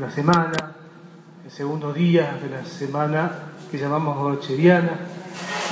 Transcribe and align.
La 0.00 0.10
semana, 0.10 0.52
el 1.44 1.50
segundo 1.50 1.92
día 1.92 2.38
de 2.42 2.48
la 2.48 2.64
semana 2.64 3.30
que 3.70 3.76
llamamos 3.76 4.18
brocheriana, 4.18 4.92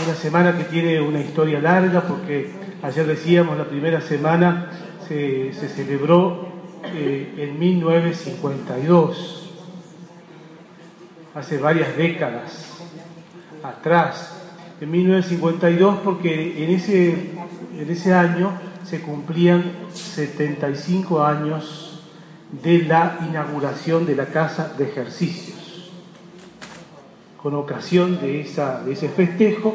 una 0.05 0.15
semana 0.15 0.55
que 0.55 0.65
tiene 0.65 1.01
una 1.01 1.21
historia 1.21 1.61
larga 1.61 2.02
porque 2.02 2.51
ayer 2.83 3.07
decíamos 3.07 3.57
la 3.57 3.65
primera 3.65 4.02
semana 4.02 4.71
se, 5.09 5.55
se 5.55 5.71
celebró 5.71 6.47
eh, 6.85 7.37
en 7.38 7.59
1952, 7.59 9.51
hace 11.35 11.57
varias 11.57 11.97
décadas 11.97 12.83
atrás, 13.63 14.43
en 14.79 14.91
1952 14.91 16.01
porque 16.05 16.65
en 16.65 16.71
ese, 16.71 17.33
en 17.79 17.91
ese 17.91 18.13
año 18.13 18.52
se 18.85 19.01
cumplían 19.01 19.65
75 19.95 21.24
años 21.24 21.88
de 22.51 22.84
la 22.84 23.19
inauguración 23.29 24.07
de 24.07 24.16
la 24.16 24.27
Casa 24.27 24.73
de 24.77 24.84
Ejercicios. 24.84 25.91
Con 27.37 27.54
ocasión 27.54 28.21
de, 28.21 28.41
esa, 28.41 28.82
de 28.82 28.93
ese 28.93 29.09
festejo, 29.09 29.74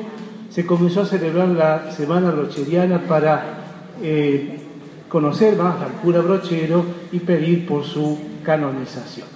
se 0.50 0.66
comenzó 0.66 1.02
a 1.02 1.06
celebrar 1.06 1.48
la 1.50 1.92
Semana 1.92 2.32
Brocheriana 2.32 3.00
para 3.08 3.64
eh, 4.02 4.60
conocer 5.08 5.56
más 5.56 5.82
al 5.82 5.92
cura 5.94 6.22
brochero 6.22 6.84
y 7.12 7.20
pedir 7.20 7.66
por 7.68 7.84
su 7.84 8.20
canonización. 8.44 9.28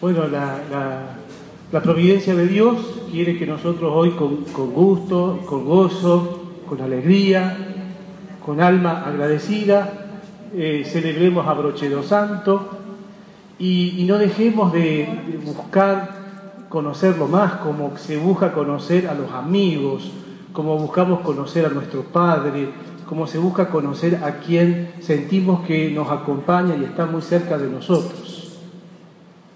Bueno, 0.00 0.26
la, 0.26 0.58
la, 1.70 1.80
providencia 1.80 2.34
de 2.34 2.48
Dios 2.48 3.02
quiere 3.10 3.38
que 3.38 3.46
nosotros 3.46 3.92
hoy 3.94 4.10
con, 4.10 4.44
con 4.46 4.72
gusto, 4.72 5.40
con 5.46 5.64
gozo, 5.64 6.42
con 6.68 6.80
alegría, 6.80 7.56
con 8.44 8.60
alma 8.60 9.04
agradecida, 9.06 10.01
eh, 10.54 10.84
celebremos 10.84 11.46
a 11.46 11.54
Brochero 11.54 12.02
Santo 12.02 12.68
y, 13.58 14.04
no 14.06 14.18
dejemos 14.18 14.72
de, 14.72 15.08
buscar 15.44 16.66
conocerlo 16.68 17.26
más, 17.26 17.54
como 17.54 17.96
se 17.96 18.16
busca 18.16 18.52
conocer 18.52 19.08
a 19.08 19.14
los 19.14 19.30
amigos, 19.30 20.10
como 20.52 20.76
buscamos 20.76 21.20
conocer 21.20 21.64
a 21.64 21.68
nuestro 21.70 22.02
Padre, 22.02 22.68
como 23.06 23.26
se 23.26 23.38
busca 23.38 23.68
conocer 23.68 24.16
a 24.24 24.40
quien 24.40 24.92
sentimos 25.00 25.66
que 25.66 25.90
nos 25.90 26.10
acompaña 26.10 26.76
y 26.76 26.84
está 26.84 27.06
muy 27.06 27.22
cerca 27.22 27.56
de 27.56 27.70
nosotros. 27.70 28.58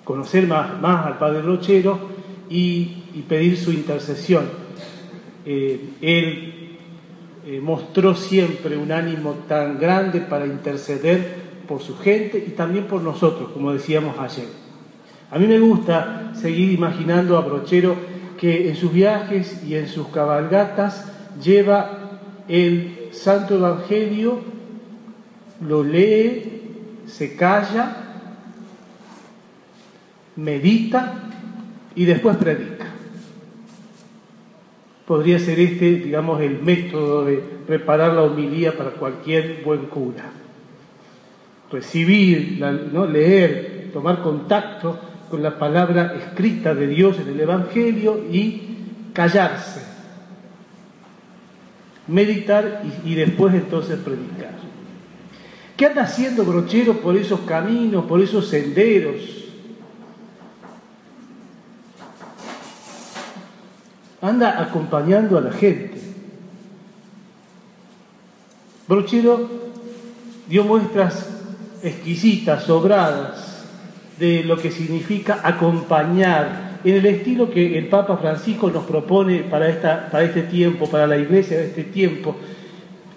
Conocer 0.04 0.46
más, 0.46 0.80
más 0.80 1.06
al 1.06 1.18
Padre 1.18 1.42
Brochero 1.42 1.98
y, 2.48 3.02
pedir 3.28 3.56
su 3.58 3.72
intercesión. 3.72 4.44
Eh, 5.44 5.90
él 6.00 6.65
eh, 7.46 7.60
mostró 7.60 8.16
siempre 8.16 8.76
un 8.76 8.90
ánimo 8.90 9.44
tan 9.46 9.78
grande 9.78 10.20
para 10.20 10.46
interceder 10.46 11.46
por 11.68 11.80
su 11.80 11.96
gente 11.96 12.44
y 12.44 12.50
también 12.50 12.86
por 12.86 13.02
nosotros, 13.02 13.50
como 13.52 13.72
decíamos 13.72 14.18
ayer. 14.18 14.48
A 15.30 15.38
mí 15.38 15.46
me 15.46 15.60
gusta 15.60 16.32
seguir 16.34 16.72
imaginando 16.72 17.38
a 17.38 17.42
Brochero 17.42 17.94
que 18.36 18.68
en 18.68 18.74
sus 18.74 18.92
viajes 18.92 19.62
y 19.64 19.76
en 19.76 19.86
sus 19.86 20.08
cabalgatas 20.08 21.12
lleva 21.40 22.18
el 22.48 23.10
Santo 23.12 23.54
Evangelio, 23.54 24.40
lo 25.60 25.84
lee, 25.84 26.62
se 27.06 27.36
calla, 27.36 27.96
medita 30.34 31.14
y 31.94 32.06
después 32.06 32.36
predica. 32.38 32.85
Podría 35.06 35.38
ser 35.38 35.60
este, 35.60 35.96
digamos, 35.96 36.40
el 36.40 36.60
método 36.62 37.24
de 37.24 37.36
preparar 37.36 38.12
la 38.14 38.22
homilía 38.22 38.76
para 38.76 38.90
cualquier 38.90 39.62
buen 39.64 39.86
cura. 39.86 40.32
Recibir, 41.70 42.58
¿no? 42.92 43.06
leer, 43.06 43.90
tomar 43.92 44.22
contacto 44.22 44.98
con 45.30 45.42
la 45.42 45.58
palabra 45.58 46.14
escrita 46.16 46.74
de 46.74 46.86
Dios 46.88 47.18
en 47.20 47.28
el 47.28 47.40
Evangelio 47.40 48.20
y 48.30 48.62
callarse, 49.12 49.82
meditar 52.08 52.82
y, 53.04 53.12
y 53.12 53.14
después 53.14 53.54
entonces 53.54 53.98
predicar. 53.98 54.56
¿Qué 55.76 55.86
anda 55.86 56.02
haciendo 56.02 56.44
Brochero 56.44 56.94
por 56.94 57.16
esos 57.16 57.40
caminos, 57.40 58.06
por 58.06 58.20
esos 58.20 58.48
senderos? 58.48 59.45
Anda 64.26 64.60
acompañando 64.60 65.38
a 65.38 65.40
la 65.40 65.52
gente. 65.52 66.00
Brochero 68.88 69.48
dio 70.48 70.64
muestras 70.64 71.28
exquisitas, 71.82 72.64
sobradas, 72.64 73.64
de 74.18 74.44
lo 74.44 74.56
que 74.56 74.70
significa 74.70 75.40
acompañar, 75.42 76.78
en 76.84 76.94
el 76.94 77.06
estilo 77.06 77.50
que 77.50 77.78
el 77.78 77.88
Papa 77.88 78.16
Francisco 78.16 78.70
nos 78.70 78.84
propone 78.84 79.40
para, 79.40 79.68
esta, 79.68 80.08
para 80.10 80.24
este 80.24 80.42
tiempo, 80.42 80.88
para 80.88 81.06
la 81.06 81.16
iglesia 81.16 81.58
de 81.58 81.66
este 81.66 81.84
tiempo. 81.84 82.36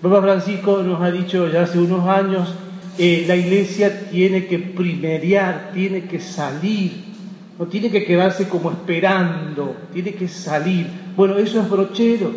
El 0.01 0.09
Papa 0.09 0.21
Francisco 0.23 0.81
nos 0.81 1.01
ha 1.01 1.11
dicho 1.11 1.47
ya 1.47 1.63
hace 1.63 1.77
unos 1.77 2.07
años, 2.07 2.55
eh, 2.97 3.25
la 3.27 3.35
iglesia 3.35 4.09
tiene 4.09 4.47
que 4.47 4.59
primeriar, 4.59 5.71
tiene 5.73 6.05
que 6.05 6.19
salir 6.19 7.08
no 7.59 7.67
tiene 7.67 7.91
que 7.91 8.05
quedarse 8.05 8.47
como 8.47 8.71
esperando, 8.71 9.75
tiene 9.91 10.13
que 10.13 10.29
salir. 10.29 10.87
Bueno, 11.17 11.37
eso 11.37 11.59
es 11.59 11.69
brochero. 11.69 12.31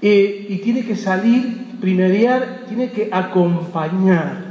Eh, 0.00 0.46
y 0.48 0.56
tiene 0.60 0.86
que 0.86 0.96
salir, 0.96 1.76
primeriar, 1.82 2.64
tiene 2.66 2.90
que 2.90 3.10
acompañar. 3.12 4.42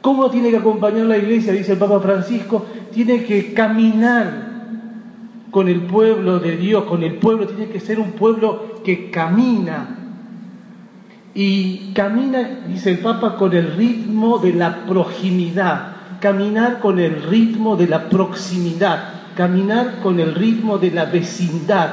¿Cómo 0.00 0.28
tiene 0.28 0.50
que 0.50 0.56
acompañar 0.56 1.06
la 1.06 1.18
iglesia? 1.18 1.52
Dice 1.52 1.74
el 1.74 1.78
Papa 1.78 2.00
Francisco, 2.00 2.66
tiene 2.92 3.22
que 3.22 3.54
caminar 3.54 4.48
con 5.52 5.68
el 5.68 5.82
pueblo 5.82 6.40
de 6.40 6.56
Dios, 6.56 6.82
con 6.82 7.04
el 7.04 7.14
pueblo, 7.14 7.46
tiene 7.46 7.70
que 7.70 7.78
ser 7.78 8.00
un 8.00 8.10
pueblo 8.10 8.82
que 8.82 9.08
camina, 9.08 9.97
y 11.34 11.92
camina, 11.92 12.62
dice 12.66 12.90
el 12.90 12.98
Papa, 12.98 13.36
con 13.36 13.52
el 13.54 13.76
ritmo 13.76 14.38
de 14.38 14.52
la 14.54 14.84
proximidad, 14.86 15.96
caminar 16.20 16.80
con 16.80 16.98
el 16.98 17.22
ritmo 17.22 17.76
de 17.76 17.86
la 17.86 18.08
proximidad, 18.08 19.34
caminar 19.36 20.00
con 20.02 20.18
el 20.20 20.34
ritmo 20.34 20.78
de 20.78 20.90
la 20.90 21.04
vecindad, 21.04 21.90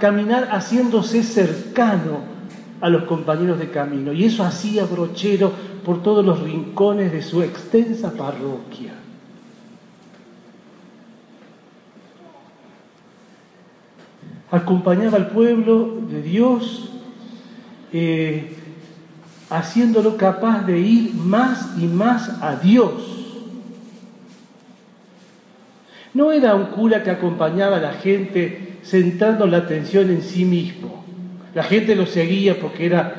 caminar 0.00 0.48
haciéndose 0.50 1.22
cercano 1.22 2.20
a 2.80 2.88
los 2.88 3.04
compañeros 3.04 3.58
de 3.58 3.70
camino. 3.70 4.12
Y 4.12 4.24
eso 4.24 4.42
hacía 4.42 4.84
Brochero 4.86 5.52
por 5.84 6.02
todos 6.02 6.24
los 6.24 6.40
rincones 6.40 7.12
de 7.12 7.22
su 7.22 7.42
extensa 7.42 8.12
parroquia. 8.12 8.94
Acompañaba 14.50 15.16
al 15.16 15.28
pueblo 15.28 16.00
de 16.10 16.22
Dios 16.22 16.89
eh, 17.92 18.56
haciéndolo 19.50 20.16
capaz 20.16 20.64
de 20.66 20.78
ir 20.78 21.14
más 21.14 21.76
y 21.78 21.86
más 21.86 22.28
a 22.42 22.56
Dios. 22.56 22.92
No 26.14 26.32
era 26.32 26.54
un 26.54 26.66
cura 26.66 27.02
que 27.02 27.10
acompañaba 27.10 27.76
a 27.76 27.80
la 27.80 27.92
gente 27.92 28.78
centrando 28.82 29.46
la 29.46 29.58
atención 29.58 30.10
en 30.10 30.22
sí 30.22 30.44
mismo. 30.44 31.04
La 31.54 31.62
gente 31.62 31.94
lo 31.94 32.06
seguía 32.06 32.58
porque 32.58 32.86
era, 32.86 33.14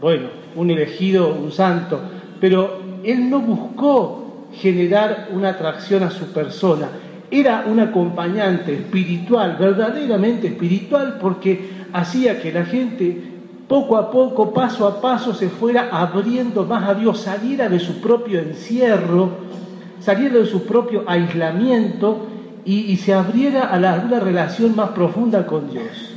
bueno, 0.00 0.28
un 0.54 0.70
elegido, 0.70 1.32
un 1.32 1.52
santo, 1.52 2.00
pero 2.40 2.80
él 3.04 3.30
no 3.30 3.40
buscó 3.40 4.48
generar 4.54 5.28
una 5.32 5.50
atracción 5.50 6.02
a 6.02 6.10
su 6.10 6.26
persona. 6.32 6.88
Era 7.30 7.64
un 7.66 7.80
acompañante 7.80 8.74
espiritual, 8.74 9.56
verdaderamente 9.58 10.48
espiritual, 10.48 11.18
porque 11.20 11.70
hacía 11.92 12.40
que 12.40 12.52
la 12.52 12.64
gente 12.64 13.25
poco 13.68 13.96
a 13.96 14.10
poco, 14.10 14.52
paso 14.52 14.86
a 14.86 15.00
paso, 15.00 15.34
se 15.34 15.48
fuera 15.48 15.88
abriendo 15.90 16.64
más 16.64 16.88
a 16.88 16.94
Dios, 16.94 17.20
saliera 17.20 17.68
de 17.68 17.80
su 17.80 18.00
propio 18.00 18.38
encierro, 18.38 19.30
saliera 20.00 20.36
de 20.38 20.46
su 20.46 20.64
propio 20.64 21.04
aislamiento 21.06 22.26
y, 22.64 22.96
se 22.96 23.12
abriera 23.12 23.64
a 23.64 24.04
una 24.04 24.20
relación 24.20 24.74
más 24.74 24.90
profunda 24.90 25.46
con 25.46 25.70
Dios. 25.70 26.14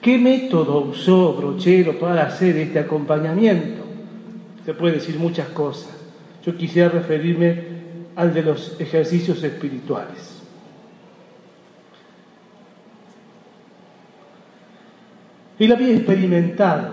¿Qué 0.00 0.18
método 0.18 0.80
usó 0.80 1.34
Brochero 1.34 1.98
para 1.98 2.22
hacer 2.22 2.56
este 2.56 2.78
acompañamiento? 2.78 3.82
Se 4.64 4.72
puede 4.72 4.94
decir 4.94 5.18
muchas 5.18 5.48
cosas. 5.48 5.90
Yo 6.44 6.56
quisiera 6.56 6.88
referirme 6.88 7.64
al 8.16 8.32
de 8.32 8.42
los 8.42 8.80
ejercicios 8.80 9.42
espirituales. 9.42 10.39
Él 15.60 15.72
había 15.72 15.94
experimentado 15.94 16.88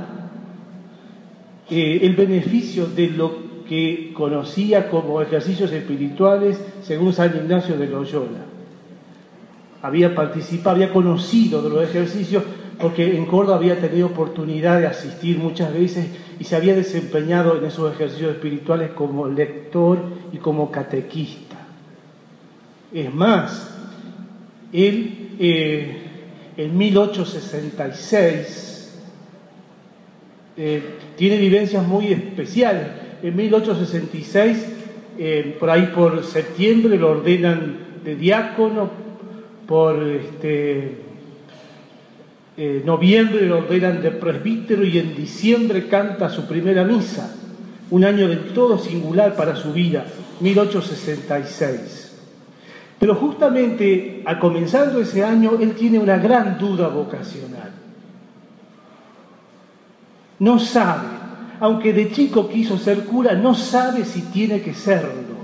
eh, 1.69 1.99
el 2.03 2.15
beneficio 2.15 2.85
de 2.85 3.09
lo 3.09 3.63
que 3.67 4.11
conocía 4.13 4.89
como 4.89 5.21
ejercicios 5.21 5.71
espirituales 5.71 6.59
según 6.81 7.13
San 7.13 7.35
Ignacio 7.35 7.77
de 7.77 7.87
Loyola. 7.87 8.45
Había 9.81 10.13
participado, 10.13 10.75
había 10.75 10.91
conocido 10.91 11.61
de 11.61 11.69
los 11.69 11.83
ejercicios 11.83 12.43
porque 12.79 13.15
en 13.15 13.25
Córdoba 13.25 13.57
había 13.57 13.79
tenido 13.79 14.07
oportunidad 14.07 14.81
de 14.81 14.87
asistir 14.87 15.37
muchas 15.37 15.73
veces 15.73 16.05
y 16.37 16.43
se 16.43 16.55
había 16.57 16.75
desempeñado 16.75 17.57
en 17.57 17.65
esos 17.65 17.93
ejercicios 17.93 18.31
espirituales 18.31 18.91
como 18.91 19.27
lector 19.27 19.97
y 20.33 20.37
como 20.37 20.69
catequista. 20.69 21.55
Es 22.93 23.13
más, 23.13 23.73
él 24.73 25.29
eh, 25.39 26.06
en 26.57 26.77
1866 26.77 28.74
eh, 30.57 30.81
tiene 31.15 31.38
vivencias 31.38 31.88
muy 31.88 32.07
especiales. 32.07 32.88
En 33.21 33.36
1866, 33.36 34.65
eh, 35.19 35.56
por 35.59 35.69
ahí 35.69 35.92
por 35.94 36.24
septiembre, 36.24 36.98
lo 36.98 37.12
ordenan 37.12 37.77
de 38.04 38.15
diácono, 38.15 38.89
por 39.68 40.01
este, 40.04 40.98
eh, 42.57 42.81
noviembre 42.83 43.45
lo 43.45 43.60
ordenan 43.60 44.01
de 44.01 44.10
presbítero 44.12 44.83
y 44.83 44.98
en 44.98 45.15
diciembre 45.15 45.88
canta 45.88 46.30
su 46.30 46.48
primera 46.48 46.83
misa, 46.83 47.36
un 47.92 48.03
año 48.03 48.27
del 48.27 48.53
todo 48.53 48.80
singular 48.80 49.36
para 49.36 49.56
su 49.56 49.74
vida, 49.74 50.07
1866. 50.39 52.06
Pero 52.99 53.15
justamente 53.15 54.23
a 54.25 54.39
comenzando 54.39 54.99
ese 54.99 55.23
año, 55.23 55.57
él 55.59 55.75
tiene 55.75 55.99
una 55.99 56.17
gran 56.17 56.57
duda 56.57 56.88
vocacional. 56.88 57.71
No 60.39 60.59
sabe, 60.59 61.07
aunque 61.59 61.94
de 61.94 62.11
chico 62.11 62.49
quiso 62.49 62.77
ser 62.77 63.05
cura, 63.05 63.33
no 63.33 63.53
sabe 63.53 64.05
si 64.05 64.21
tiene 64.21 64.61
que 64.61 64.73
serlo. 64.73 65.38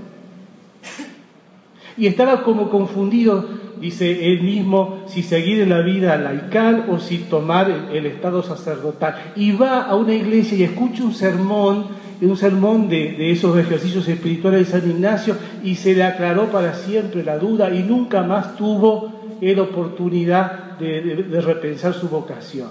Y 1.96 2.08
estaba 2.08 2.42
como 2.42 2.70
confundido 2.70 3.63
dice 3.84 4.32
él 4.32 4.40
mismo, 4.40 5.02
si 5.06 5.22
seguir 5.22 5.60
en 5.60 5.68
la 5.68 5.82
vida 5.82 6.16
laical 6.16 6.86
o 6.88 6.98
si 6.98 7.18
tomar 7.18 7.70
el, 7.92 8.06
estado 8.06 8.42
sacerdotal. 8.42 9.32
Y 9.36 9.52
va 9.52 9.82
a 9.82 9.94
una 9.94 10.14
iglesia 10.14 10.56
y 10.56 10.62
escucha 10.62 11.04
un 11.04 11.12
sermón, 11.12 11.88
un 12.22 12.36
sermón 12.38 12.88
de, 12.88 13.30
esos 13.30 13.58
ejercicios 13.58 14.08
espirituales 14.08 14.60
de 14.72 14.80
San 14.80 14.90
Ignacio 14.90 15.36
y 15.62 15.74
se 15.74 15.94
le 15.94 16.02
aclaró 16.02 16.46
para 16.46 16.72
siempre 16.72 17.22
la 17.22 17.36
duda 17.36 17.74
y 17.74 17.82
nunca 17.82 18.22
más 18.22 18.56
tuvo 18.56 19.36
la 19.42 19.62
oportunidad 19.62 20.78
de, 20.78 21.42
repensar 21.42 21.92
su 21.92 22.08
vocación. 22.08 22.68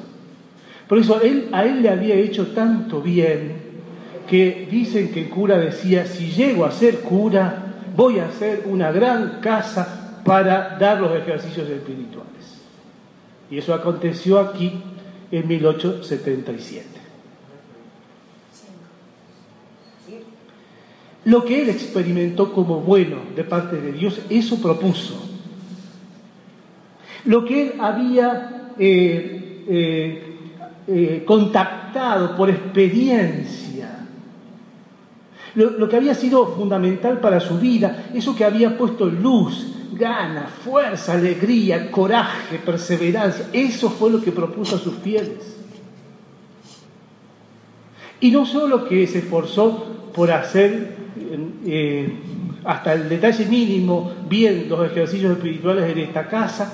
Por 0.87 0.97
eso 0.97 1.21
él, 1.21 1.49
a 1.51 1.63
él 1.63 1.83
le 1.83 1.89
había 1.89 2.15
hecho 2.15 2.47
tanto 2.47 3.01
bien 3.01 3.51
que 4.27 4.67
dicen 4.71 5.11
que 5.11 5.21
el 5.21 5.29
cura 5.29 5.59
decía, 5.59 6.07
si 6.07 6.31
llego 6.31 6.65
a 6.65 6.71
ser 6.71 7.01
cura, 7.01 7.75
voy 7.95 8.17
a 8.17 8.25
hacer 8.25 8.63
una 8.65 8.91
gran 8.91 9.39
casa 9.41 10.02
para 10.23 10.77
dar 10.79 11.01
los 11.01 11.15
ejercicios 11.15 11.69
espirituales. 11.69 12.61
Y 13.49 13.57
eso 13.57 13.73
aconteció 13.73 14.39
aquí 14.39 14.81
en 15.31 15.47
1877. 15.47 16.87
Lo 21.25 21.45
que 21.45 21.61
él 21.61 21.69
experimentó 21.69 22.51
como 22.51 22.81
bueno 22.81 23.17
de 23.35 23.43
parte 23.43 23.79
de 23.79 23.93
Dios, 23.93 24.19
eso 24.29 24.61
propuso. 24.61 25.21
Lo 27.25 27.45
que 27.45 27.63
él 27.63 27.73
había 27.79 28.71
eh, 28.77 29.63
eh, 29.67 30.37
eh, 30.87 31.23
contactado 31.25 32.35
por 32.35 32.49
experiencia, 32.49 34.07
lo, 35.55 35.69
lo, 35.71 35.87
que 35.87 35.95
había 35.95 36.13
sido 36.13 36.47
fundamental 36.47 37.19
para 37.21 37.39
su 37.39 37.57
vida, 37.57 38.07
eso 38.13 38.35
que 38.35 38.43
había 38.43 38.77
puesto 38.77 39.05
luz 39.05 39.72
gana, 39.95 40.47
fuerza, 40.47 41.13
alegría, 41.13 41.89
coraje, 41.91 42.57
perseverancia. 42.57 43.47
Eso 43.53 43.89
fue 43.89 44.11
lo 44.11 44.21
que 44.21 44.31
propuso 44.31 44.75
a 44.75 44.79
sus 44.79 44.95
fieles. 44.95 45.57
Y 48.19 48.31
no 48.31 48.45
solo 48.45 48.87
que 48.87 49.05
se 49.07 49.19
esforzó 49.19 50.11
por 50.13 50.31
hacer 50.31 50.95
eh, 51.65 52.13
hasta 52.63 52.93
el 52.93 53.09
detalle 53.09 53.45
mínimo 53.45 54.13
bien 54.29 54.67
los 54.69 54.85
ejercicios 54.89 55.33
espirituales 55.33 55.91
en 55.91 55.99
esta 55.99 56.27
casa, 56.27 56.73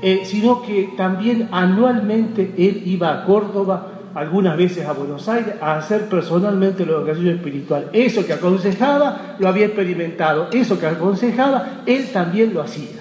eh, 0.00 0.22
sino 0.24 0.62
que 0.62 0.94
también 0.96 1.48
anualmente 1.52 2.54
él 2.56 2.82
iba 2.86 3.12
a 3.12 3.24
Córdoba 3.24 3.91
algunas 4.14 4.56
veces 4.56 4.86
a 4.86 4.92
Buenos 4.92 5.28
Aires 5.28 5.54
a 5.60 5.78
hacer 5.78 6.08
personalmente 6.08 6.84
la 6.84 6.92
educación 6.92 7.28
espiritual. 7.28 7.90
Eso 7.92 8.26
que 8.26 8.32
aconsejaba 8.32 9.36
lo 9.38 9.48
había 9.48 9.66
experimentado, 9.66 10.48
eso 10.52 10.78
que 10.78 10.86
aconsejaba 10.86 11.82
él 11.86 12.06
también 12.12 12.52
lo 12.52 12.62
hacía. 12.62 13.00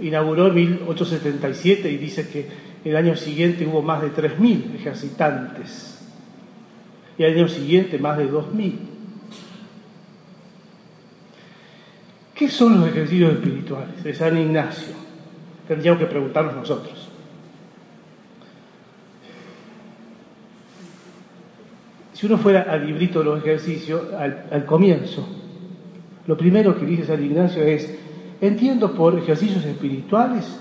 Inauguró 0.00 0.48
en 0.48 0.54
1877 0.54 1.90
y 1.90 1.96
dice 1.96 2.28
que 2.28 2.48
el 2.84 2.96
año 2.96 3.16
siguiente 3.16 3.66
hubo 3.66 3.80
más 3.80 4.02
de 4.02 4.12
3.000 4.12 4.74
ejercitantes 4.74 6.06
y 7.16 7.22
el 7.22 7.38
año 7.38 7.48
siguiente 7.48 7.98
más 7.98 8.18
de 8.18 8.30
2.000. 8.30 8.72
¿Qué 12.34 12.48
son 12.48 12.80
los 12.80 12.88
ejercicios 12.88 13.32
espirituales 13.34 14.02
de 14.02 14.12
San 14.12 14.36
Ignacio? 14.36 15.03
Tendríamos 15.66 16.00
que 16.00 16.06
preguntarnos 16.06 16.54
nosotros. 16.54 17.08
Si 22.12 22.26
uno 22.26 22.38
fuera 22.38 22.62
al 22.62 22.86
librito 22.86 23.18
de 23.18 23.24
los 23.24 23.38
ejercicios, 23.38 24.12
al, 24.14 24.64
comienzo, 24.66 25.26
lo 26.26 26.36
primero 26.36 26.78
que 26.78 26.86
dice 26.86 27.04
San 27.04 27.22
Ignacio 27.22 27.62
es, 27.62 27.92
entiendo 28.40 28.92
por 28.94 29.18
ejercicios 29.18 29.64
espirituales 29.64 30.60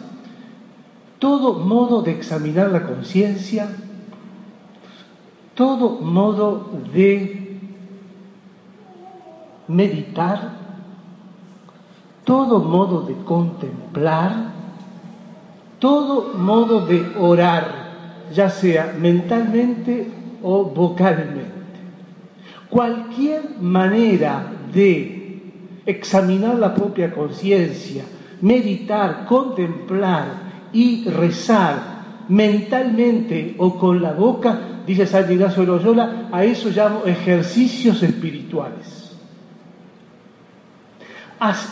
todo 1.19 1.53
modo 1.53 2.01
de 2.01 2.12
examinar 2.12 2.69
la 2.69 2.83
conciencia, 2.83 3.69
todo 5.55 6.01
modo 6.01 6.69
de 6.93 7.60
meditar, 9.69 10.51
todo 12.25 12.60
modo 12.60 13.03
de 13.03 13.15
contemplar, 13.24 14.52
todo 15.84 16.34
modo 16.36 16.86
de 16.86 17.06
orar, 17.20 18.30
ya 18.34 18.50
sea 18.50 18.96
mentalmente 18.98 20.08
o 20.42 20.63
vocalmente. 20.63 21.52
Cualquier 22.70 23.60
manera 23.60 24.50
de 24.74 25.42
examinar 25.86 26.56
la 26.56 26.74
propia 26.74 27.13
conciencia, 27.13 28.06
meditar, 28.40 29.25
contemplar 29.25 30.70
y 30.72 31.04
rezar 31.04 31.82
mentalmente 32.30 33.54
o 33.58 33.78
con 33.78 34.02
la 34.02 34.13
boca, 34.13 34.58
dice 34.88 35.06
San 35.06 35.30
Ignacio 35.30 35.63
de 35.63 35.68
Loyola, 35.68 36.30
a 36.32 36.46
eso 36.46 36.70
llamo 36.70 37.02
ejercicios 37.06 38.02
espirituales. 38.02 39.18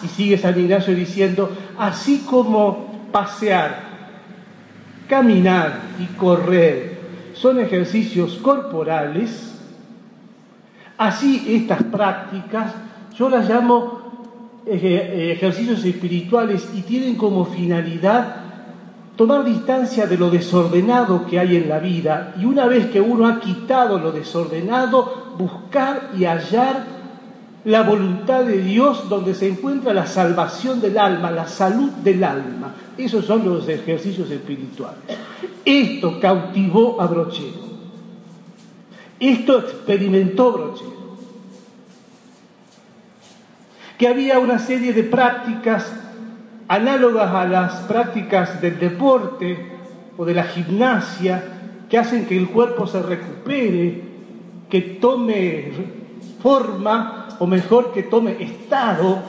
y 0.04 0.08
sigue 0.10 0.38
San 0.38 0.60
Ignacio 0.60 0.94
diciendo, 0.94 1.50
así 1.78 2.26
como 2.30 3.08
pasear 3.14 3.91
caminar 5.12 5.74
y 6.00 6.06
correr 6.16 6.98
son 7.34 7.60
ejercicios 7.60 8.38
corporales, 8.38 9.60
así 10.98 11.44
estas 11.50 11.84
prácticas 11.84 12.74
yo 13.18 13.30
las 13.30 13.50
llamo 13.50 14.62
ejercicios 14.66 15.84
espirituales 15.84 16.66
y 16.74 16.84
tienen 16.84 17.16
como 17.16 17.44
finalidad 17.44 18.38
tomar 19.18 19.44
distancia 19.44 20.08
de 20.08 20.18
lo 20.18 20.30
desordenado 20.30 21.26
que 21.26 21.40
hay 21.40 21.58
en 21.58 21.68
la 21.68 21.80
vida 21.80 22.34
y 22.40 22.46
una 22.46 22.68
vez 22.68 22.86
que 22.86 23.02
uno 23.02 23.28
ha 23.28 23.42
quitado 23.42 24.00
lo 24.00 24.14
desordenado, 24.14 25.34
buscar 25.38 26.12
y 26.18 26.24
hallar 26.24 26.86
la 27.64 27.84
voluntad 27.84 28.44
de 28.44 28.58
Dios 28.58 29.08
donde 29.08 29.36
se 29.36 29.48
encuentra 29.48 29.94
la 29.94 30.08
salvación 30.08 30.82
del 30.82 30.98
alma, 30.98 31.30
la 31.32 31.48
salud 31.48 31.92
del 32.04 32.24
alma. 32.24 32.74
Esos 32.98 33.26
son 33.26 33.46
los 33.46 33.68
ejercicios 33.68 34.30
espirituales. 34.32 35.00
Esto 35.64 36.20
cautivó 36.20 37.00
a 37.00 37.08
Brochero. 37.08 37.72
Esto 39.20 39.60
experimentó 39.60 40.52
Brochero. 40.54 41.02
Que 43.98 44.08
había 44.08 44.40
una 44.40 44.58
serie 44.58 44.94
de 44.94 45.04
prácticas 45.04 45.94
análogas 46.68 47.32
a 47.32 47.46
las 47.46 47.74
prácticas 47.84 48.60
del 48.60 48.80
deporte 48.80 49.72
o 50.18 50.26
de 50.26 50.34
la 50.34 50.46
gimnasia 50.46 51.44
que 51.88 51.98
hacen 51.98 52.26
que 52.26 52.38
el 52.38 52.50
cuerpo 52.50 52.88
se 52.88 53.04
recupere, 53.04 54.02
que 54.70 54.82
tome 54.82 56.01
forma 56.42 57.28
o 57.40 57.48
mejor 57.48 57.92
que 57.92 58.04
tome 58.04 58.38
estado. 58.42 59.20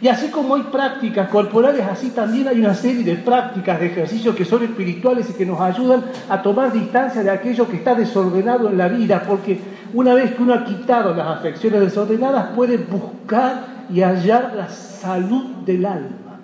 Y 0.00 0.08
así 0.08 0.28
como 0.28 0.54
hay 0.54 0.62
prácticas 0.62 1.28
corporales, 1.28 1.84
así 1.90 2.10
también 2.10 2.46
hay 2.46 2.60
una 2.60 2.74
serie 2.74 3.02
de 3.02 3.16
prácticas 3.16 3.80
de 3.80 3.86
ejercicios 3.86 4.34
que 4.36 4.44
son 4.44 4.62
espirituales 4.62 5.28
y 5.30 5.32
que 5.32 5.44
nos 5.44 5.60
ayudan 5.60 6.04
a 6.28 6.40
tomar 6.40 6.72
distancia 6.72 7.22
de 7.22 7.30
aquello 7.30 7.68
que 7.68 7.76
está 7.76 7.96
desordenado 7.96 8.68
en 8.68 8.78
la 8.78 8.86
vida, 8.86 9.24
porque 9.26 9.58
una 9.92 10.14
vez 10.14 10.34
que 10.34 10.42
uno 10.42 10.54
ha 10.54 10.64
quitado 10.64 11.14
las 11.14 11.38
afecciones 11.38 11.80
desordenadas, 11.80 12.50
puede 12.54 12.76
buscar 12.76 13.86
y 13.90 14.02
hallar 14.02 14.54
la 14.54 14.68
salud 14.68 15.44
del 15.64 15.84
alma. 15.84 16.40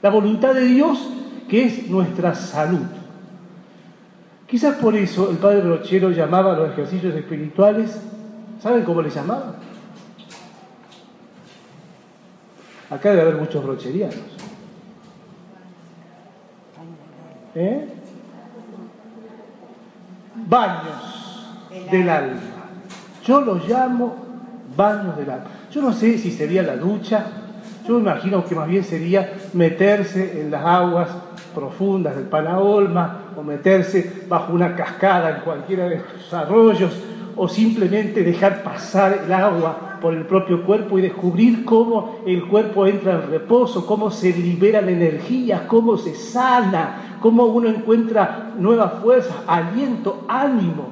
La 0.00 0.10
voluntad 0.10 0.54
de 0.54 0.64
Dios, 0.64 1.10
que 1.48 1.66
es 1.66 1.90
nuestra 1.90 2.34
salud. 2.34 2.86
Quizás 4.46 4.76
por 4.76 4.96
eso 4.96 5.30
el 5.30 5.36
padre 5.36 5.60
Brochero 5.60 6.10
llamaba 6.10 6.54
a 6.54 6.58
los 6.58 6.70
ejercicios 6.70 7.14
espirituales, 7.14 8.00
¿saben 8.60 8.84
cómo 8.84 9.02
le 9.02 9.10
llamaba? 9.10 9.54
Acá 12.90 13.10
debe 13.10 13.22
haber 13.22 13.36
muchos 13.36 13.62
brocherianos. 13.62 14.16
¿Eh? 17.54 17.88
Baños 20.46 21.48
del 21.90 22.08
alma. 22.08 22.40
Yo 23.24 23.40
los 23.40 23.68
llamo 23.68 24.16
baños 24.76 25.16
del 25.16 25.30
alma. 25.30 25.46
Yo 25.70 25.82
no 25.82 25.92
sé 25.92 26.16
si 26.16 26.30
sería 26.30 26.62
la 26.62 26.76
ducha, 26.76 27.26
yo 27.86 27.94
me 27.94 28.00
imagino 28.00 28.44
que 28.44 28.54
más 28.54 28.68
bien 28.68 28.84
sería 28.84 29.32
meterse 29.54 30.40
en 30.40 30.50
las 30.50 30.64
aguas 30.64 31.08
profundas 31.54 32.16
del 32.16 32.26
Panaolma 32.26 33.32
o 33.36 33.42
meterse 33.42 34.24
bajo 34.28 34.52
una 34.52 34.74
cascada 34.74 35.30
en 35.30 35.40
cualquiera 35.42 35.88
de 35.88 35.96
estos 35.96 36.32
arroyos 36.32 36.92
o 37.38 37.48
simplemente 37.48 38.22
dejar 38.22 38.62
pasar 38.62 39.22
el 39.24 39.32
agua 39.32 39.98
por 40.00 40.12
el 40.12 40.26
propio 40.26 40.64
cuerpo 40.64 40.98
y 40.98 41.02
descubrir 41.02 41.64
cómo 41.64 42.18
el 42.26 42.46
cuerpo 42.46 42.86
entra 42.86 43.14
en 43.14 43.30
reposo, 43.30 43.86
cómo 43.86 44.10
se 44.10 44.32
liberan 44.32 44.88
energías, 44.88 45.62
cómo 45.62 45.96
se 45.96 46.14
sana, 46.14 47.18
cómo 47.20 47.46
uno 47.46 47.68
encuentra 47.68 48.52
nuevas 48.58 49.00
fuerzas, 49.00 49.36
aliento, 49.46 50.24
ánimo. 50.28 50.88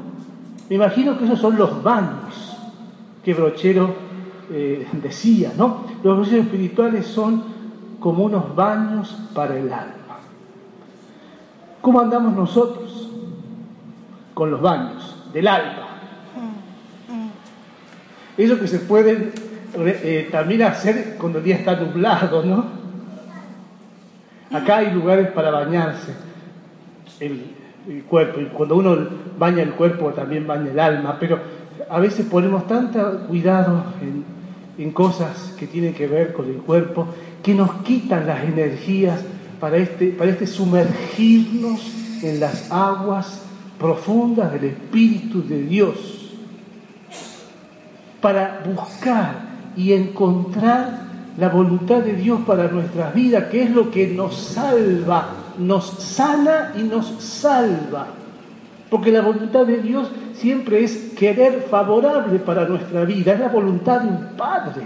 Me 0.69 0.77
imagino 0.77 1.19
que 1.19 1.25
esos 1.25 1.39
son 1.41 1.57
los 1.57 1.83
baños 1.83 2.57
que 3.25 3.35
Brochero 3.35 3.95
eh, 4.51 4.87
decía, 5.03 5.53
¿no? 5.59 5.85
Los 6.03 6.19
baños 6.19 6.33
espirituales 6.33 7.07
son 7.07 7.43
como 7.99 8.25
unos 8.25 8.55
baños 8.55 9.17
para 9.35 9.59
el 9.59 9.73
alma. 9.73 10.19
¿Cómo 11.81 12.01
andamos 12.01 12.35
nosotros 12.35 13.11
con 14.35 14.51
los 14.51 14.61
baños 14.61 15.17
del 15.33 15.49
alma? 15.49 15.86
Eso 18.37 18.59
que 18.61 18.67
se 18.67 18.81
puede 18.81 19.31
eh, 19.79 20.29
también 20.31 20.63
hacer 20.63 21.17
cuando 21.19 21.39
el 21.39 21.45
día 21.45 21.57
está 21.57 21.77
nublado, 21.77 22.45
¿no? 22.45 22.65
Acá 24.51 24.79
hay 24.79 24.93
lugares 24.93 25.29
para 25.29 25.51
bañarse 25.51 26.13
el, 27.21 27.55
cuerpo, 28.09 28.41
y 28.41 28.47
cuando 28.47 28.77
uno 28.77 28.97
baña 29.39 29.63
el 29.63 29.73
cuerpo 29.73 30.13
también 30.13 30.47
baña 30.47 30.71
el 30.71 30.79
alma, 30.79 31.17
pero 31.21 31.39
a 31.89 32.01
veces 32.01 32.27
ponemos 32.27 32.67
tanto 32.67 33.27
cuidado 33.29 33.85
en, 34.03 34.25
en 34.79 34.93
cosas 34.93 35.55
que 35.59 35.67
tienen 35.67 35.95
que 35.95 36.07
ver 36.07 36.33
con 36.33 36.47
el 36.47 36.57
cuerpo 36.57 37.09
que 37.43 37.55
nos 37.55 37.71
quitan 37.83 38.27
las 38.27 38.45
energías 38.45 39.21
para 39.61 39.77
este, 39.77 40.09
para 40.09 40.31
este 40.31 40.47
sumergirnos 40.47 41.93
en 42.23 42.41
las 42.41 42.71
aguas 42.71 43.43
profundas 43.79 44.53
del 44.53 44.65
Espíritu 44.65 45.47
de 45.47 45.63
Dios 45.63 46.16
para 48.21 48.63
buscar 48.65 49.47
y 49.77 49.93
encontrar 49.93 51.07
la 51.39 51.49
voluntad 51.49 51.99
de 51.99 52.15
Dios 52.15 52.41
para 52.47 52.69
nuestras 52.69 53.15
vidas, 53.15 53.45
que 53.45 53.65
es 53.65 53.71
lo 53.71 53.91
que 53.91 54.09
nos 54.09 54.37
salva, 54.37 55.29
nos 55.59 55.87
sana 55.87 56.73
y 56.77 56.83
nos 56.83 57.07
salva. 57.23 58.07
Porque 58.89 59.13
la 59.13 59.21
voluntad 59.21 59.67
de 59.67 59.79
Dios 59.79 60.11
siempre 60.35 60.83
es 60.83 61.13
querer 61.17 61.67
favorable 61.71 62.39
para 62.39 62.67
nuestra 62.67 63.05
vida, 63.05 63.35
es 63.35 63.41
la 63.41 63.49
voluntad 63.49 64.01
de 64.01 64.09
un 64.09 64.37
Padre. 64.37 64.83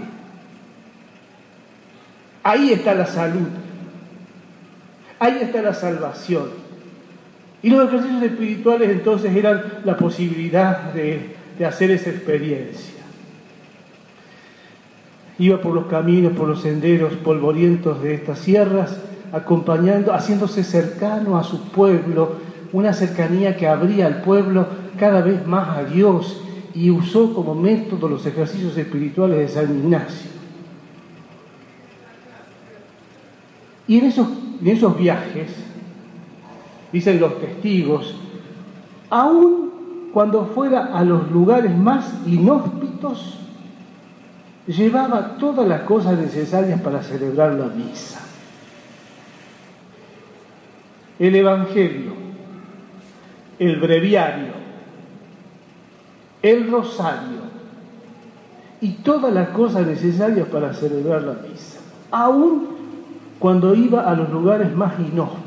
Ahí 2.43 2.71
está 2.71 2.95
la 2.95 3.05
salud, 3.05 3.47
ahí 5.19 5.37
está 5.41 5.61
la 5.61 5.73
salvación. 5.73 6.49
Y 7.63 7.69
los 7.69 7.87
ejercicios 7.87 8.23
espirituales 8.23 8.89
entonces 8.89 9.33
eran 9.35 9.63
la 9.85 9.95
posibilidad 9.95 10.91
de, 10.93 11.35
de 11.57 11.65
hacer 11.65 11.91
esa 11.91 12.09
experiencia 12.09 13.00
iba 15.39 15.61
por 15.61 15.73
los 15.73 15.85
caminos, 15.85 16.33
por 16.33 16.47
los 16.47 16.61
senderos 16.61 17.13
polvorientos 17.13 18.01
de 18.01 18.15
estas 18.15 18.39
sierras, 18.39 18.99
acompañando, 19.31 20.13
haciéndose 20.13 20.63
cercano 20.63 21.37
a 21.37 21.43
su 21.43 21.69
pueblo, 21.69 22.33
una 22.73 22.93
cercanía 22.93 23.57
que 23.57 23.67
abría 23.67 24.07
al 24.07 24.21
pueblo 24.21 24.67
cada 24.97 25.21
vez 25.21 25.45
más 25.47 25.77
a 25.77 25.83
Dios 25.83 26.41
y 26.73 26.89
usó 26.89 27.33
como 27.33 27.55
método 27.55 28.07
los 28.07 28.25
ejercicios 28.25 28.77
espirituales 28.77 29.37
de 29.37 29.47
San 29.47 29.77
Ignacio. 29.77 30.31
Y 33.87 33.99
en 33.99 34.05
esos, 34.05 34.27
en 34.61 34.67
esos 34.67 34.97
viajes, 34.97 35.51
dicen 36.93 37.19
los 37.19 37.39
testigos, 37.39 38.15
aun 39.09 39.71
cuando 40.13 40.45
fuera 40.45 40.97
a 40.97 41.03
los 41.03 41.29
lugares 41.31 41.75
más 41.75 42.13
inhóspitos, 42.25 43.40
llevaba 44.67 45.37
todas 45.37 45.67
las 45.67 45.81
cosas 45.81 46.17
necesarias 46.17 46.79
para 46.81 47.01
celebrar 47.01 47.53
la 47.53 47.67
misa. 47.67 48.21
El 51.19 51.35
Evangelio, 51.35 52.13
el 53.59 53.79
breviario, 53.79 54.53
el 56.41 56.71
rosario 56.71 57.41
y 58.79 58.93
todas 58.93 59.31
las 59.31 59.49
cosas 59.49 59.85
necesarias 59.85 60.47
para 60.47 60.73
celebrar 60.73 61.21
la 61.21 61.33
misa, 61.33 61.79
aún 62.09 62.69
cuando 63.37 63.75
iba 63.75 64.09
a 64.09 64.15
los 64.15 64.29
lugares 64.29 64.73
más 64.75 64.99
inhóspitos. 64.99 65.41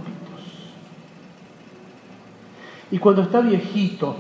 Y 2.91 2.99
cuando 2.99 3.23
está 3.23 3.41
viejito, 3.41 4.15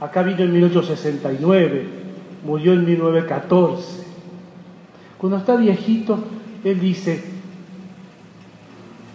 acá 0.00 0.22
vino 0.22 0.42
en 0.42 0.52
1869, 0.52 2.03
murió 2.44 2.72
en 2.72 2.84
1914. 2.84 4.04
Cuando 5.18 5.38
está 5.38 5.56
viejito, 5.56 6.18
él 6.62 6.80
dice, 6.80 7.24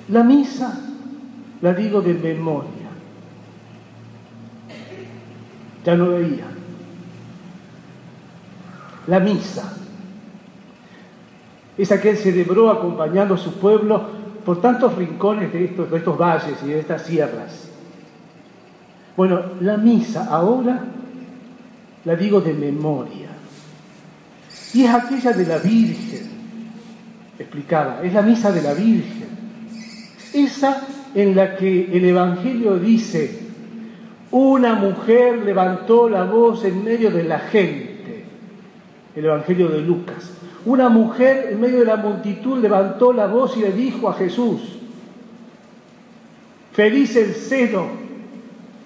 la 0.09 0.23
misa 0.23 0.79
la 1.61 1.73
digo 1.73 2.01
de 2.01 2.13
memoria. 2.13 2.89
Ya 5.85 5.95
no 5.95 6.09
veía. 6.09 6.45
La 9.07 9.19
misa 9.19 9.73
esa 11.79 12.01
que 12.01 12.09
él 12.09 12.17
celebró 12.17 12.69
acompañando 12.69 13.35
a 13.35 13.37
su 13.37 13.53
pueblo 13.53 14.01
por 14.43 14.59
tantos 14.59 14.95
rincones 14.95 15.53
de 15.53 15.63
estos, 15.63 15.89
de 15.89 15.97
estos 15.97 16.17
valles 16.17 16.57
y 16.65 16.67
de 16.67 16.79
estas 16.79 17.03
sierras. 17.03 17.69
Bueno, 19.15 19.39
la 19.61 19.77
misa 19.77 20.27
ahora 20.29 20.83
la 22.09 22.15
digo 22.15 22.41
de 22.41 22.53
memoria. 22.53 23.29
Y 24.73 24.83
es 24.83 24.89
aquella 24.89 25.31
de 25.31 25.45
la 25.45 25.59
Virgen, 25.59 26.27
explicaba, 27.37 28.01
es 28.03 28.11
la 28.11 28.23
misa 28.23 28.51
de 28.51 28.63
la 28.63 28.73
Virgen. 28.73 29.27
Esa 30.33 30.87
en 31.13 31.35
la 31.35 31.55
que 31.55 31.95
el 31.95 32.03
Evangelio 32.05 32.79
dice, 32.79 33.41
una 34.31 34.73
mujer 34.73 35.43
levantó 35.45 36.09
la 36.09 36.23
voz 36.23 36.65
en 36.65 36.83
medio 36.83 37.11
de 37.11 37.25
la 37.25 37.37
gente, 37.37 38.23
el 39.15 39.25
Evangelio 39.25 39.67
de 39.67 39.81
Lucas. 39.81 40.31
Una 40.65 40.89
mujer 40.89 41.49
en 41.51 41.61
medio 41.61 41.77
de 41.77 41.85
la 41.85 41.97
multitud 41.97 42.57
levantó 42.57 43.13
la 43.13 43.27
voz 43.27 43.55
y 43.55 43.59
le 43.59 43.71
dijo 43.71 44.09
a 44.09 44.15
Jesús, 44.15 44.79
feliz 46.73 47.15
el 47.17 47.35
seno 47.35 47.85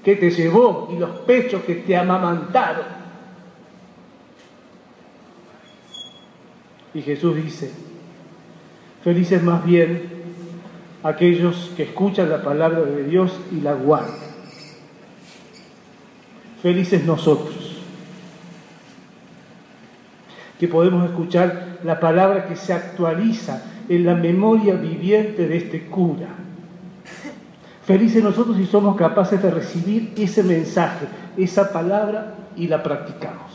que 0.03 0.18
te 0.18 0.30
llevó 0.30 0.89
y 0.94 1.00
los 1.00 1.12
pechos 1.20 1.62
que 1.63 1.75
te 1.75 1.96
amamantaron. 1.96 3.02
Y 6.94 7.02
Jesús 7.02 7.36
dice, 7.36 7.72
felices 9.04 9.42
más 9.42 9.66
bien 9.66 10.04
aquellos 11.04 11.72
que 11.76 11.84
escuchan 11.84 12.30
la 12.30 12.44
palabra 12.44 12.82
de 12.82 13.04
Dios 13.04 13.32
y 13.52 13.62
la 13.62 13.74
guardan. 13.74 14.34
Felices 16.62 17.04
nosotros, 17.04 17.82
que 20.60 20.68
podemos 20.68 21.04
escuchar 21.10 21.80
la 21.84 22.00
palabra 22.00 22.46
que 22.46 22.56
se 22.56 22.72
actualiza 22.72 23.64
en 23.90 24.06
la 24.06 24.16
memoria 24.16 24.76
viviente 24.76 25.48
de 25.48 25.58
este 25.58 25.88
cura. 25.88 26.30
Felices 27.86 28.24
nosotros 28.24 28.56
si 28.56 28.66
somos 28.66 28.96
capaces 28.96 29.42
de 29.42 29.52
recibir 29.52 30.14
ese 30.16 30.42
mensaje, 30.42 31.06
esa 31.36 31.74
palabra 31.74 32.36
y 32.56 32.68
la 32.68 32.82
practicamos. 32.82 33.52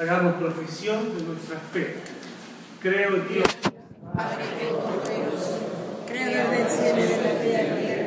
hagamos 0.00 0.34
profesión 0.34 1.14
de 1.14 1.22
nuestra 1.24 1.58
fe. 1.72 1.96
Creo 2.80 3.16
en 3.16 3.28
Dios. 3.28 3.44
Padre 4.14 4.44
Todopoderoso, 4.58 5.58
creador 6.06 6.56
del 6.56 6.68
cielo 6.68 6.98
y 6.98 7.02
de 7.02 7.22
la 7.22 7.40
tierra 7.42 7.99